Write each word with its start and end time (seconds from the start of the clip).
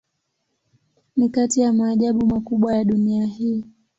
Ni 1.17 1.29
kati 1.29 1.61
ya 1.61 1.73
maajabu 1.73 2.25
makubwa 2.25 2.75
ya 2.75 2.83
dunia 2.83 3.25
hii. 3.25 3.63